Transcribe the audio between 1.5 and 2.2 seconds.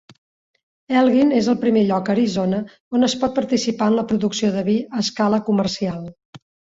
el primer lloc a